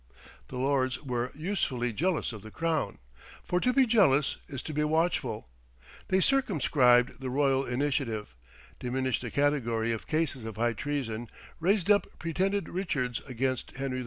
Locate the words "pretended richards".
12.17-13.21